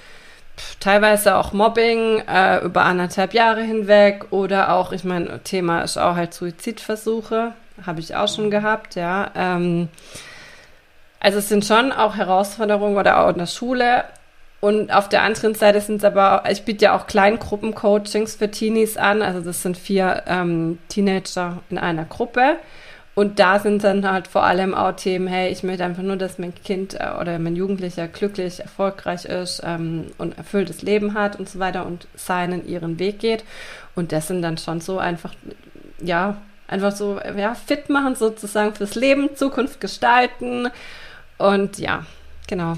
[0.80, 6.16] teilweise auch Mobbing äh, über anderthalb Jahre hinweg oder auch, ich meine, Thema ist auch
[6.16, 7.52] halt Suizidversuche,
[7.84, 9.30] habe ich auch schon gehabt, ja.
[9.34, 9.88] Ähm,
[11.20, 14.04] also es sind schon auch Herausforderungen oder auch in der Schule.
[14.60, 18.96] Und auf der anderen Seite sind es aber, ich biete ja auch Kleingruppencoachings für Teenies
[18.96, 19.22] an.
[19.22, 22.56] Also das sind vier ähm, Teenager in einer Gruppe.
[23.18, 26.38] Und da sind dann halt vor allem auch Themen, hey, ich möchte einfach nur, dass
[26.38, 31.48] mein Kind äh, oder mein Jugendlicher glücklich, erfolgreich ist ähm, und erfülltes Leben hat und
[31.48, 33.42] so weiter und seinen ihren Weg geht.
[33.94, 35.32] Und das sind dann schon so einfach,
[35.98, 36.36] ja,
[36.68, 40.68] einfach so, ja, fit machen sozusagen fürs Leben, Zukunft gestalten
[41.38, 42.04] und ja,
[42.46, 42.74] genau.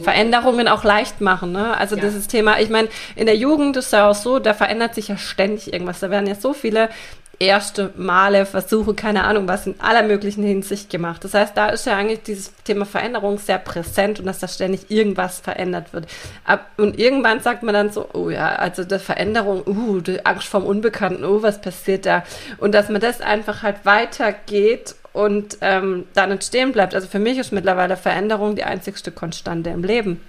[0.00, 1.50] Veränderungen auch leicht machen.
[1.50, 1.76] Ne?
[1.76, 2.02] Also ja.
[2.02, 5.16] dieses Thema, ich meine, in der Jugend ist ja auch so, da verändert sich ja
[5.16, 5.98] ständig irgendwas.
[5.98, 6.90] Da werden ja so viele
[7.38, 11.22] erste Male, Versuche, keine Ahnung was, in aller möglichen Hinsicht gemacht.
[11.22, 14.90] Das heißt, da ist ja eigentlich dieses Thema Veränderung sehr präsent und dass da ständig
[14.90, 16.06] irgendwas verändert wird.
[16.76, 20.64] Und irgendwann sagt man dann so, oh ja, also die Veränderung, uh, die Angst vorm
[20.64, 22.24] Unbekannten, oh, was passiert da?
[22.58, 26.94] Und dass man das einfach halt weitergeht und ähm, da nicht stehen bleibt.
[26.94, 30.20] Also für mich ist mittlerweile Veränderung die einzigste Konstante im Leben.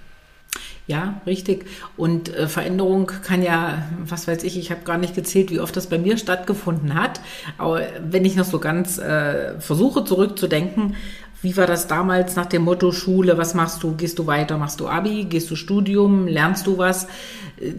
[0.90, 1.66] Ja, richtig.
[1.96, 5.76] Und äh, Veränderung kann ja, was weiß ich, ich habe gar nicht gezählt, wie oft
[5.76, 7.20] das bei mir stattgefunden hat.
[7.58, 10.96] Aber wenn ich noch so ganz äh, versuche zurückzudenken,
[11.42, 13.38] Wie war das damals nach dem Motto Schule?
[13.38, 13.96] Was machst du?
[13.96, 14.58] Gehst du weiter?
[14.58, 15.24] Machst du Abi?
[15.24, 16.26] Gehst du Studium?
[16.26, 17.06] Lernst du was?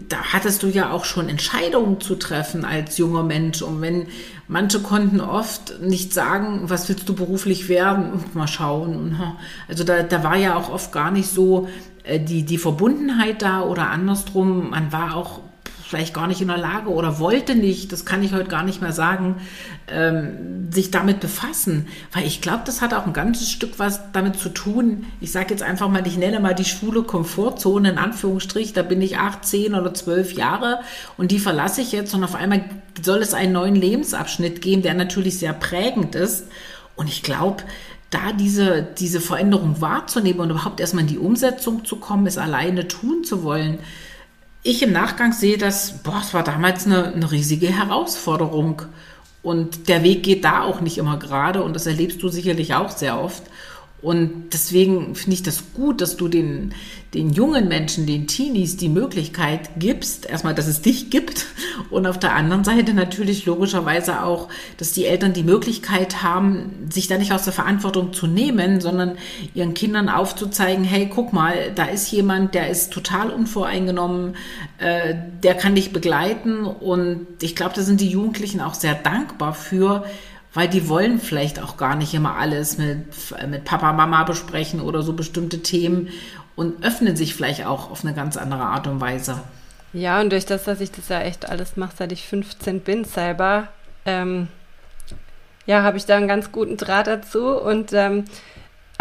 [0.08, 3.62] Da hattest du ja auch schon Entscheidungen zu treffen als junger Mensch.
[3.62, 4.06] Und wenn
[4.48, 8.24] manche konnten oft nicht sagen, was willst du beruflich werden?
[8.34, 9.16] Mal schauen.
[9.68, 13.62] Also da, da war ja auch oft gar nicht so äh, die, die Verbundenheit da
[13.62, 14.70] oder andersrum.
[14.70, 15.40] Man war auch
[15.92, 18.80] vielleicht gar nicht in der Lage oder wollte nicht, das kann ich heute gar nicht
[18.80, 19.36] mehr sagen,
[19.88, 21.86] ähm, sich damit befassen.
[22.12, 25.04] Weil ich glaube, das hat auch ein ganzes Stück was damit zu tun.
[25.20, 28.72] Ich sage jetzt einfach mal, ich nenne mal die schwule Komfortzone in Anführungsstrich.
[28.72, 30.80] Da bin ich acht, zehn oder zwölf Jahre
[31.18, 32.64] und die verlasse ich jetzt und auf einmal
[33.02, 36.46] soll es einen neuen Lebensabschnitt geben, der natürlich sehr prägend ist.
[36.96, 37.64] Und ich glaube,
[38.12, 42.86] da diese, diese Veränderung wahrzunehmen und überhaupt erstmal in die Umsetzung zu kommen, es alleine
[42.86, 43.78] tun zu wollen,
[44.62, 48.82] ich im Nachgang sehe das, boah, es war damals eine, eine riesige Herausforderung.
[49.42, 52.90] Und der Weg geht da auch nicht immer gerade und das erlebst du sicherlich auch
[52.90, 53.42] sehr oft.
[54.02, 56.74] Und deswegen finde ich das gut, dass du den,
[57.14, 61.46] den jungen Menschen, den Teenies die Möglichkeit gibst, erstmal, dass es dich gibt
[61.90, 67.06] und auf der anderen Seite natürlich logischerweise auch, dass die Eltern die Möglichkeit haben, sich
[67.06, 69.16] da nicht aus der Verantwortung zu nehmen, sondern
[69.54, 74.34] ihren Kindern aufzuzeigen, hey, guck mal, da ist jemand, der ist total unvoreingenommen,
[74.78, 76.64] äh, der kann dich begleiten.
[76.64, 80.04] Und ich glaube, da sind die Jugendlichen auch sehr dankbar für,
[80.54, 83.06] weil die wollen vielleicht auch gar nicht immer alles mit,
[83.48, 86.08] mit Papa, Mama besprechen oder so bestimmte Themen
[86.56, 89.40] und öffnen sich vielleicht auch auf eine ganz andere Art und Weise.
[89.92, 93.04] Ja, und durch das, dass ich das ja echt alles mache, seit ich 15 bin
[93.04, 93.68] selber,
[94.06, 94.48] ähm,
[95.66, 98.24] ja, habe ich da einen ganz guten Draht dazu und ähm,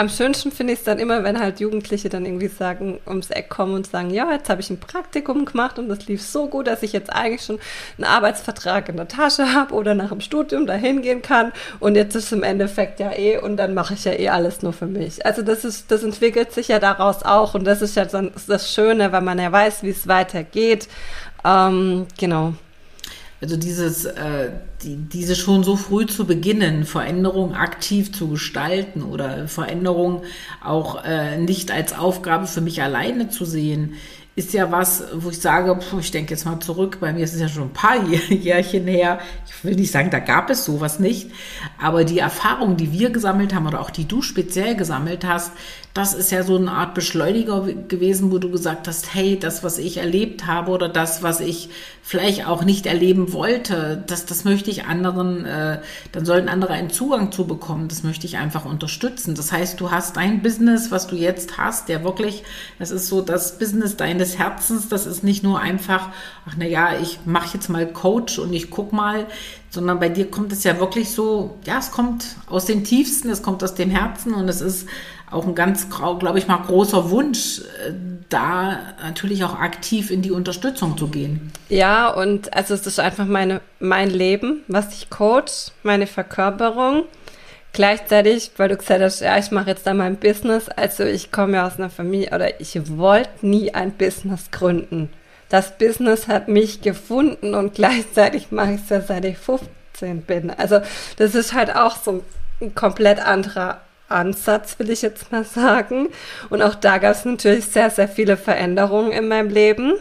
[0.01, 3.49] am schönsten finde ich es dann immer, wenn halt Jugendliche dann irgendwie sagen, ums Eck
[3.49, 6.65] kommen und sagen, ja, jetzt habe ich ein Praktikum gemacht und das lief so gut,
[6.65, 7.59] dass ich jetzt eigentlich schon
[7.97, 12.15] einen Arbeitsvertrag in der Tasche habe oder nach dem Studium dahin gehen kann und jetzt
[12.15, 15.23] ist im Endeffekt ja eh und dann mache ich ja eh alles nur für mich.
[15.23, 19.11] Also das ist, das entwickelt sich ja daraus auch und das ist ja das Schöne,
[19.11, 20.87] weil man ja weiß, wie es weitergeht.
[21.45, 22.55] Ähm, genau.
[23.41, 24.51] Also dieses, äh,
[24.83, 30.21] die, diese schon so früh zu beginnen, Veränderung aktiv zu gestalten oder Veränderung
[30.63, 33.95] auch äh, nicht als Aufgabe für mich alleine zu sehen,
[34.35, 37.33] ist ja was, wo ich sage, puh, ich denke jetzt mal zurück, bei mir ist
[37.33, 39.19] es ja schon ein paar Jährchen her.
[39.45, 41.31] Ich will nicht sagen, da gab es sowas nicht,
[41.79, 45.51] aber die Erfahrung, die wir gesammelt haben oder auch die du speziell gesammelt hast,
[45.93, 49.77] das ist ja so eine Art Beschleuniger gewesen, wo du gesagt hast, hey, das, was
[49.77, 51.69] ich erlebt habe oder das, was ich
[52.01, 55.81] vielleicht auch nicht erleben wollte, das, das möchte ich anderen, äh,
[56.13, 57.89] dann sollen andere einen Zugang zu bekommen.
[57.89, 59.35] Das möchte ich einfach unterstützen.
[59.35, 62.43] Das heißt, du hast ein Business, was du jetzt hast, der wirklich,
[62.79, 64.87] das ist so das Business deines Herzens.
[64.87, 66.09] Das ist nicht nur einfach,
[66.47, 69.27] ach na ja, ich mache jetzt mal Coach und ich guck mal,
[69.71, 73.41] sondern bei dir kommt es ja wirklich so, ja, es kommt aus dem Tiefsten, es
[73.41, 74.87] kommt aus dem Herzen und es ist
[75.31, 77.93] auch ein ganz, glaube ich mal, großer Wunsch, äh,
[78.27, 81.51] da natürlich auch aktiv in die Unterstützung zu gehen.
[81.69, 87.03] Ja, und also es ist einfach meine, mein Leben, was ich coach, meine Verkörperung.
[87.73, 90.67] Gleichzeitig, weil du gesagt hast, ja, ich mache jetzt da mein Business.
[90.67, 95.09] Also ich komme ja aus einer Familie oder ich wollte nie ein Business gründen.
[95.51, 100.49] Das Business hat mich gefunden und gleichzeitig mache ich es ja seit ich 15 bin.
[100.49, 100.79] Also
[101.17, 102.23] das ist halt auch so
[102.61, 106.07] ein komplett anderer Ansatz, will ich jetzt mal sagen.
[106.49, 109.95] Und auch da gab es natürlich sehr, sehr viele Veränderungen in meinem Leben.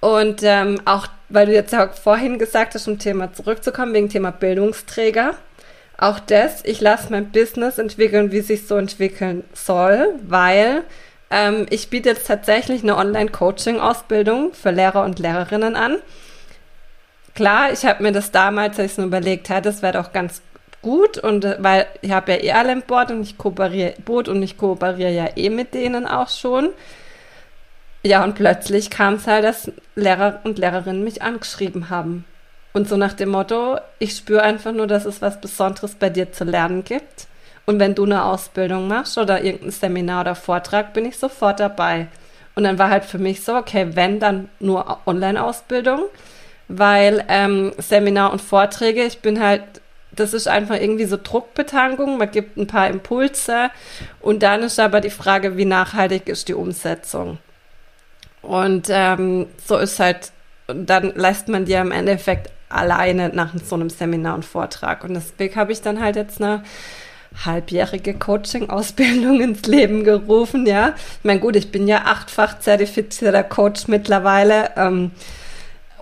[0.00, 4.30] Und ähm, auch, weil du jetzt ja vorhin gesagt hast, um Thema zurückzukommen, wegen Thema
[4.30, 5.34] Bildungsträger.
[5.98, 10.84] Auch das, ich lasse mein Business entwickeln, wie sich so entwickeln soll, weil
[11.30, 15.98] ähm, ich biete jetzt tatsächlich eine Online-Coaching-Ausbildung für Lehrer und Lehrerinnen an.
[17.34, 20.12] Klar, ich habe mir das damals, als ich es nur überlegt hatte, das wäre doch
[20.12, 20.40] ganz
[20.82, 24.28] gut und äh, weil ich habe ja eh alle im Boot und ich kooperiere Boot
[24.28, 26.70] und ich kooperiere ja eh mit denen auch schon.
[28.04, 32.26] Ja, und plötzlich kam es halt, dass Lehrer und Lehrerinnen mich angeschrieben haben.
[32.74, 36.32] Und so nach dem Motto, ich spüre einfach nur, dass es was Besonderes bei dir
[36.32, 37.28] zu lernen gibt.
[37.66, 42.08] Und wenn du eine Ausbildung machst oder irgendein Seminar oder Vortrag, bin ich sofort dabei.
[42.54, 46.04] Und dann war halt für mich so, okay, wenn dann nur Online-Ausbildung,
[46.68, 49.62] weil ähm, Seminar und Vorträge, ich bin halt
[50.16, 52.18] das ist einfach irgendwie so Druckbetankung.
[52.18, 53.70] Man gibt ein paar Impulse
[54.20, 57.38] und dann ist aber die Frage, wie nachhaltig ist die Umsetzung.
[58.42, 60.32] Und ähm, so ist halt,
[60.66, 65.04] dann lässt man die im Endeffekt alleine nach so einem Seminar und Vortrag.
[65.04, 66.62] Und deswegen habe ich dann halt jetzt eine
[67.44, 70.94] halbjährige Coaching-Ausbildung ins Leben gerufen, ja.
[71.18, 75.10] Ich meine, gut, ich bin ja achtfach zertifizierter Coach mittlerweile ähm,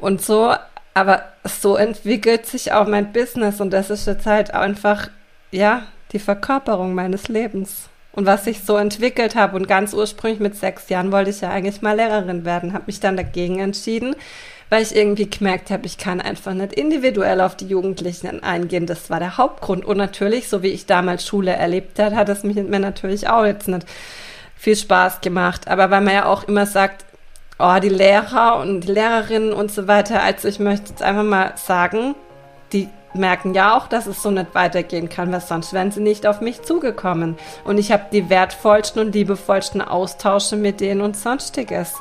[0.00, 0.54] und so,
[0.94, 5.08] aber so entwickelt sich auch mein Business und das ist jetzt halt einfach,
[5.50, 9.56] ja, die Verkörperung meines Lebens und was ich so entwickelt habe.
[9.56, 13.00] Und ganz ursprünglich mit sechs Jahren wollte ich ja eigentlich mal Lehrerin werden, habe mich
[13.00, 14.14] dann dagegen entschieden,
[14.72, 18.86] weil ich irgendwie gemerkt habe, ich kann einfach nicht individuell auf die Jugendlichen eingehen.
[18.86, 19.84] Das war der Hauptgrund.
[19.84, 23.68] Und natürlich, so wie ich damals Schule erlebt habe, hat es mir natürlich auch jetzt
[23.68, 23.86] nicht
[24.56, 25.68] viel Spaß gemacht.
[25.68, 27.04] Aber weil man ja auch immer sagt,
[27.58, 30.22] oh, die Lehrer und die Lehrerinnen und so weiter.
[30.22, 32.14] Also ich möchte jetzt einfach mal sagen,
[32.72, 36.26] die merken ja auch, dass es so nicht weitergehen kann, weil sonst wären sie nicht
[36.26, 37.36] auf mich zugekommen.
[37.64, 41.92] Und ich habe die wertvollsten und liebevollsten Austausche mit denen und sonstiges.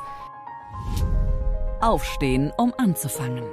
[1.82, 3.44] Aufstehen, um anzufangen.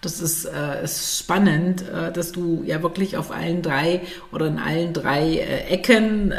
[0.00, 4.00] Das ist, äh, ist spannend, äh, dass du ja wirklich auf allen drei
[4.32, 6.32] oder in allen drei äh, Ecken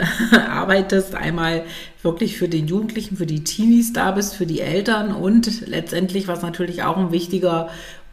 [0.49, 1.13] arbeitest.
[1.13, 1.63] Einmal
[2.01, 6.41] wirklich für den Jugendlichen, für die Teenies da bist, für die Eltern und letztendlich, was
[6.41, 7.69] natürlich auch ein wichtiger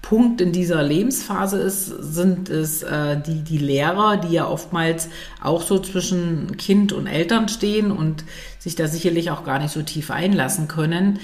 [0.09, 5.11] Punkt in dieser Lebensphase ist, sind es äh, die, die Lehrer, die ja oftmals
[5.43, 8.25] auch so zwischen Kind und Eltern stehen und
[8.59, 11.19] sich da sicherlich auch gar nicht so tief einlassen können.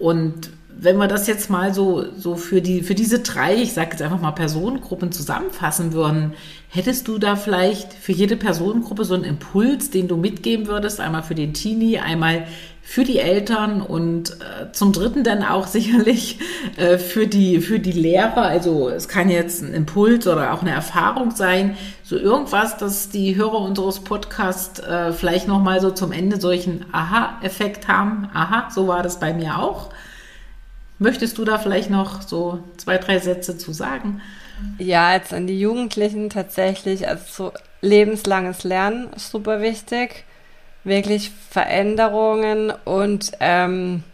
[0.00, 3.90] Und wenn wir das jetzt mal so, so für, die, für diese drei, ich sage
[3.92, 6.32] jetzt einfach mal Personengruppen zusammenfassen würden,
[6.68, 11.22] hättest du da vielleicht für jede Personengruppe so einen Impuls, den du mitgeben würdest, einmal
[11.22, 12.46] für den Teenie, einmal
[12.82, 16.38] für die Eltern und äh, zum Dritten dann auch sicherlich
[16.76, 18.42] äh, für, die, für die Lehrer.
[18.42, 23.36] Also es kann jetzt ein Impuls oder auch eine Erfahrung sein, so irgendwas, dass die
[23.36, 28.28] Hörer unseres Podcasts äh, vielleicht nochmal so zum Ende solchen Aha-Effekt haben.
[28.34, 29.90] Aha, so war das bei mir auch.
[30.98, 34.20] Möchtest du da vielleicht noch so zwei, drei Sätze zu sagen?
[34.78, 40.24] Ja, jetzt an die Jugendlichen tatsächlich, also so lebenslanges Lernen ist super wichtig.
[40.84, 44.04] Wirklich Veränderungen und ähm,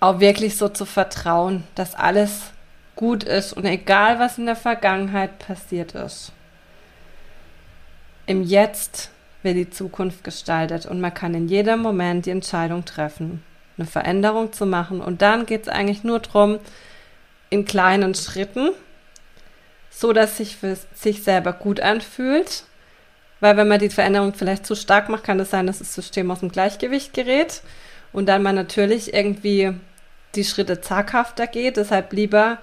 [0.00, 2.50] auch wirklich so zu vertrauen, dass alles
[2.94, 6.32] gut ist und egal was in der Vergangenheit passiert ist.
[8.26, 9.10] Im Jetzt
[9.42, 13.42] wird die Zukunft gestaltet und man kann in jedem Moment die Entscheidung treffen
[13.78, 15.00] eine Veränderung zu machen.
[15.00, 16.58] Und dann geht es eigentlich nur darum,
[17.50, 18.70] in kleinen Schritten,
[19.90, 22.64] so dass sich für sich selber gut anfühlt.
[23.40, 25.94] Weil wenn man die Veränderung vielleicht zu stark macht, kann es das sein, dass das
[25.94, 27.62] System aus dem Gleichgewicht gerät
[28.12, 29.74] und dann man natürlich irgendwie
[30.34, 31.76] die Schritte zaghafter geht.
[31.76, 32.58] Deshalb lieber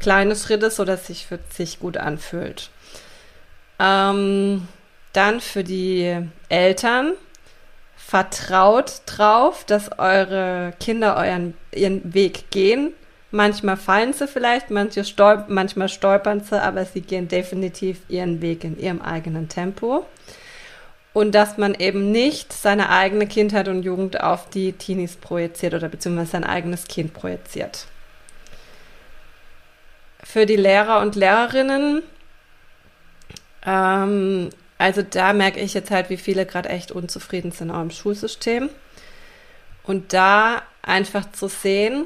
[0.00, 2.70] kleine Schritte, so dass sich für sich gut anfühlt.
[3.78, 4.68] Ähm,
[5.12, 6.16] dann für die
[6.48, 7.12] Eltern
[8.06, 12.92] vertraut drauf, dass eure Kinder euren, ihren Weg gehen.
[13.30, 18.62] Manchmal fallen sie vielleicht, manche stolp manchmal stolpern sie, aber sie gehen definitiv ihren Weg
[18.62, 20.04] in ihrem eigenen Tempo.
[21.14, 25.88] Und dass man eben nicht seine eigene Kindheit und Jugend auf die Teenies projiziert oder
[25.88, 27.86] beziehungsweise sein eigenes Kind projiziert.
[30.22, 32.02] Für die Lehrer und Lehrerinnen
[33.64, 34.50] ähm,
[34.84, 38.68] also da merke ich jetzt halt, wie viele gerade echt unzufrieden sind auch im Schulsystem.
[39.82, 42.04] Und da einfach zu sehen,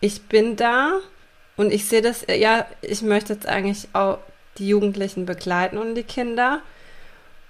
[0.00, 0.98] ich bin da
[1.56, 4.18] und ich sehe das, ja, ich möchte jetzt eigentlich auch
[4.58, 6.62] die Jugendlichen begleiten und die Kinder.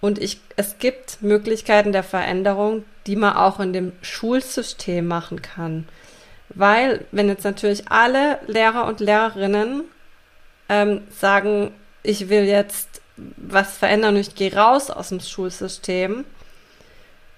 [0.02, 5.88] Und ich, es gibt Möglichkeiten der Veränderung, die man auch in dem Schulsystem machen kann.
[6.50, 9.84] Weil, wenn jetzt natürlich alle Lehrer und Lehrerinnen
[10.68, 16.24] ähm, sagen, ich will jetzt was verändern und ich gehe raus aus dem Schulsystem,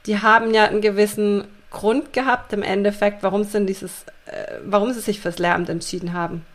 [0.06, 5.00] die haben ja einen gewissen Grund gehabt im Endeffekt, warum sie dieses, äh, warum sie
[5.00, 6.46] sich fürs Lehramt entschieden haben.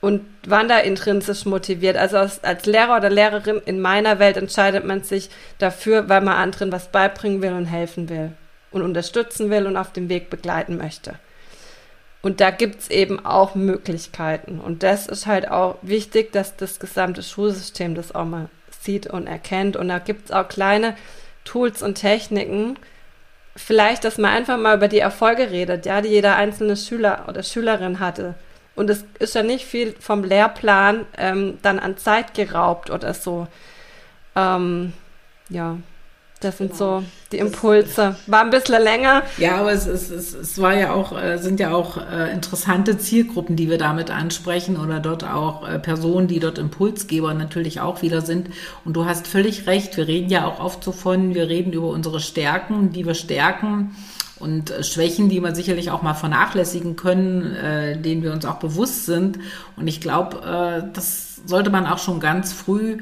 [0.00, 1.96] Und waren da intrinsisch motiviert.
[1.96, 6.36] Also als, als Lehrer oder Lehrerin in meiner Welt entscheidet man sich dafür, weil man
[6.36, 8.32] anderen was beibringen will und helfen will
[8.70, 11.14] und unterstützen will und auf dem Weg begleiten möchte.
[12.22, 14.60] Und da gibt's eben auch Möglichkeiten.
[14.60, 18.48] Und das ist halt auch wichtig, dass das gesamte Schulsystem das auch mal
[18.80, 19.76] sieht und erkennt.
[19.76, 20.96] Und da gibt's auch kleine
[21.44, 22.78] Tools und Techniken.
[23.56, 27.42] Vielleicht, dass man einfach mal über die Erfolge redet, ja, die jeder einzelne Schüler oder
[27.42, 28.34] Schülerin hatte.
[28.76, 33.48] Und es ist ja nicht viel vom Lehrplan ähm, dann an Zeit geraubt oder so.
[34.36, 34.92] Ähm,
[35.48, 35.76] ja,
[36.40, 37.00] das sind genau.
[37.00, 38.16] so die Impulse.
[38.26, 39.22] War ein bisschen länger.
[39.36, 42.96] Ja, aber es, es, es, es war ja auch, äh, sind ja auch äh, interessante
[42.96, 48.00] Zielgruppen, die wir damit ansprechen oder dort auch äh, Personen, die dort Impulsgeber natürlich auch
[48.00, 48.48] wieder sind.
[48.86, 49.98] Und du hast völlig recht.
[49.98, 53.94] Wir reden ja auch oft so von, wir reden über unsere Stärken, die wir stärken
[54.38, 59.04] und Schwächen, die wir sicherlich auch mal vernachlässigen können, äh, denen wir uns auch bewusst
[59.04, 59.38] sind.
[59.76, 62.98] Und ich glaube, äh, das sollte man auch schon ganz früh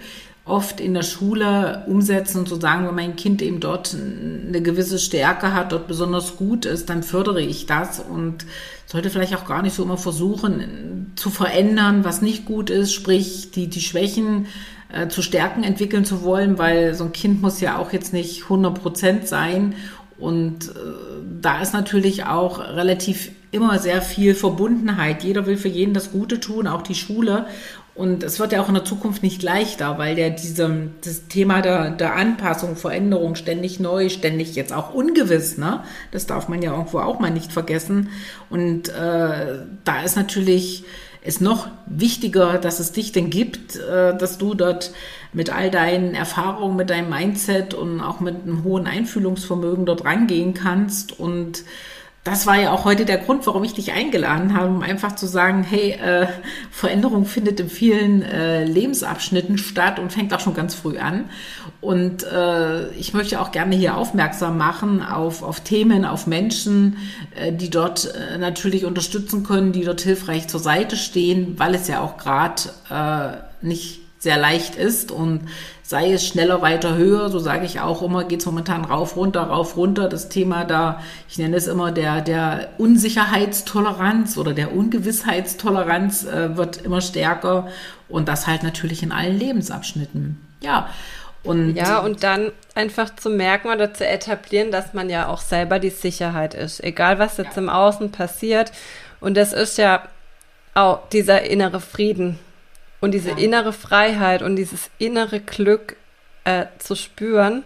[0.48, 4.98] oft in der Schule umsetzen und zu sagen, wenn mein Kind eben dort eine gewisse
[4.98, 8.46] Stärke hat, dort besonders gut ist, dann fördere ich das und
[8.86, 13.50] sollte vielleicht auch gar nicht so immer versuchen zu verändern, was nicht gut ist, sprich
[13.50, 14.46] die, die Schwächen
[14.92, 18.44] äh, zu Stärken entwickeln zu wollen, weil so ein Kind muss ja auch jetzt nicht
[18.44, 19.74] 100 Prozent sein
[20.18, 20.72] und äh,
[21.40, 25.24] da ist natürlich auch relativ immer sehr viel Verbundenheit.
[25.24, 27.46] Jeder will für jeden das Gute tun, auch die Schule.
[27.98, 31.62] Und es wird ja auch in der Zukunft nicht leichter, weil ja diese, das Thema
[31.62, 35.82] der, der Anpassung, Veränderung ständig neu, ständig jetzt auch ungewiss, ne?
[36.12, 38.10] Das darf man ja irgendwo auch mal nicht vergessen.
[38.50, 40.84] Und äh, da ist natürlich
[41.22, 44.92] ist noch wichtiger, dass es dich denn gibt, äh, dass du dort
[45.32, 50.54] mit all deinen Erfahrungen, mit deinem Mindset und auch mit einem hohen Einfühlungsvermögen dort rangehen
[50.54, 51.64] kannst und
[52.28, 55.26] das war ja auch heute der Grund, warum ich dich eingeladen habe, um einfach zu
[55.26, 56.26] sagen, hey, äh,
[56.70, 61.30] Veränderung findet in vielen äh, Lebensabschnitten statt und fängt auch schon ganz früh an.
[61.80, 66.98] Und äh, ich möchte auch gerne hier aufmerksam machen auf, auf Themen, auf Menschen,
[67.34, 71.88] äh, die dort äh, natürlich unterstützen können, die dort hilfreich zur Seite stehen, weil es
[71.88, 75.48] ja auch gerade äh, nicht sehr leicht ist und
[75.82, 79.44] sei es schneller, weiter, höher, so sage ich auch immer, geht es momentan rauf, runter,
[79.44, 80.08] rauf, runter.
[80.08, 86.78] Das Thema da, ich nenne es immer der, der Unsicherheitstoleranz oder der Ungewissheitstoleranz äh, wird
[86.78, 87.68] immer stärker
[88.08, 90.38] und das halt natürlich in allen Lebensabschnitten.
[90.60, 90.90] Ja.
[91.44, 95.78] Und ja, und dann einfach zu merken oder zu etablieren, dass man ja auch selber
[95.78, 97.62] die Sicherheit ist, egal was jetzt ja.
[97.62, 98.72] im Außen passiert.
[99.20, 100.02] Und das ist ja
[100.74, 102.38] auch dieser innere Frieden,
[103.00, 103.36] und diese ja.
[103.38, 105.96] innere Freiheit und dieses innere Glück
[106.44, 107.64] äh, zu spüren,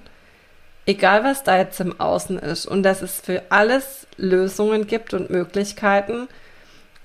[0.86, 5.30] egal was da jetzt im Außen ist, und dass es für alles Lösungen gibt und
[5.30, 6.28] Möglichkeiten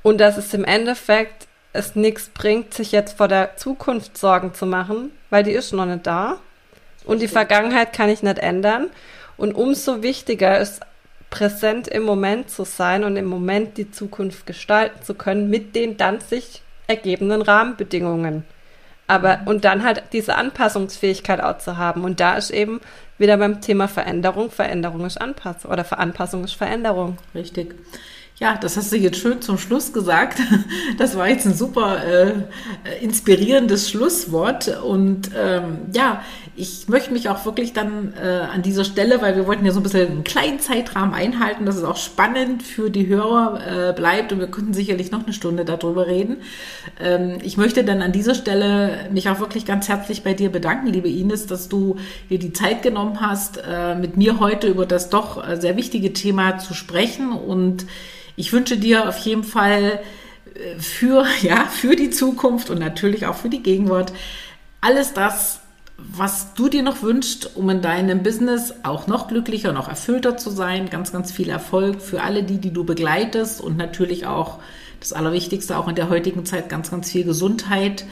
[0.03, 4.65] und dass es im Endeffekt es nichts bringt, sich jetzt vor der Zukunft Sorgen zu
[4.65, 6.39] machen, weil die ist noch nicht da
[7.05, 8.89] und die Vergangenheit kann ich nicht ändern.
[9.37, 10.81] Und umso wichtiger ist,
[11.29, 15.97] präsent im Moment zu sein und im Moment die Zukunft gestalten zu können, mit den
[15.97, 18.43] dann sich ergebenden Rahmenbedingungen.
[19.07, 22.03] Aber, und dann halt diese Anpassungsfähigkeit auch zu haben.
[22.03, 22.81] Und da ist eben
[23.17, 27.17] wieder beim Thema Veränderung, Veränderung ist Anpassung oder Anpassung ist Veränderung.
[27.33, 27.75] Richtig.
[28.39, 30.39] Ja, das hast du jetzt schön zum Schluss gesagt.
[30.97, 32.33] Das war jetzt ein super äh,
[33.01, 34.67] inspirierendes Schlusswort.
[34.83, 36.23] Und ähm, ja,
[36.57, 39.79] ich möchte mich auch wirklich dann äh, an dieser Stelle, weil wir wollten ja so
[39.79, 44.33] ein bisschen einen kleinen Zeitrahmen einhalten, dass es auch spannend für die Hörer äh, bleibt
[44.33, 46.37] und wir könnten sicherlich noch eine Stunde darüber reden.
[46.99, 50.87] Ähm, ich möchte dann an dieser Stelle mich auch wirklich ganz herzlich bei dir bedanken,
[50.87, 51.97] liebe Ines, dass du
[52.31, 56.11] dir die Zeit genommen hast, äh, mit mir heute über das doch äh, sehr wichtige
[56.11, 57.85] Thema zu sprechen und
[58.35, 59.99] ich wünsche dir auf jeden Fall
[60.55, 64.11] äh, für, ja, für die Zukunft und natürlich auch für die Gegenwart
[64.81, 65.59] alles das,
[65.97, 70.51] was du dir noch wünschst, um in deinem Business auch noch glücklicher, noch erfüllter zu
[70.51, 70.89] sein.
[70.89, 74.59] Ganz, ganz viel Erfolg für alle die, die du begleitest und natürlich auch
[74.99, 78.05] das Allerwichtigste, auch in der heutigen Zeit, ganz, ganz viel Gesundheit.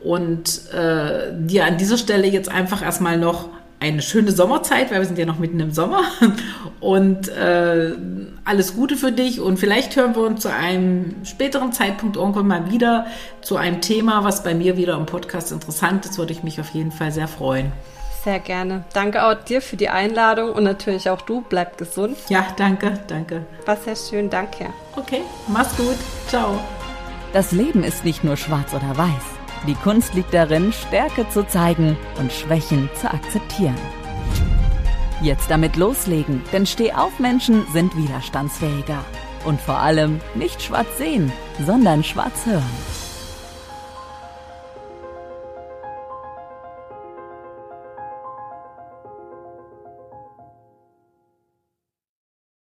[0.00, 3.48] Und äh, dir an dieser Stelle jetzt einfach erstmal noch
[3.80, 6.02] eine schöne Sommerzeit, weil wir sind ja noch mitten im Sommer.
[6.80, 7.92] Und äh,
[8.44, 9.40] alles Gute für dich.
[9.40, 13.06] Und vielleicht hören wir uns zu einem späteren Zeitpunkt irgendwann mal wieder
[13.42, 16.18] zu einem Thema, was bei mir wieder im Podcast interessant ist.
[16.18, 17.72] Würde ich mich auf jeden Fall sehr freuen.
[18.24, 18.84] Sehr gerne.
[18.92, 21.44] Danke auch dir für die Einladung und natürlich auch du.
[21.48, 22.16] Bleib gesund.
[22.28, 23.46] Ja, danke, danke.
[23.66, 24.66] War sehr schön, danke.
[24.96, 25.96] Okay, mach's gut.
[26.26, 26.58] Ciao.
[27.32, 29.35] Das Leben ist nicht nur schwarz oder weiß.
[29.66, 33.76] Die Kunst liegt darin, Stärke zu zeigen und Schwächen zu akzeptieren.
[35.22, 39.04] Jetzt damit loslegen, denn Stehaufmenschen sind widerstandsfähiger.
[39.44, 41.32] Und vor allem nicht schwarz sehen,
[41.64, 43.05] sondern schwarz hören.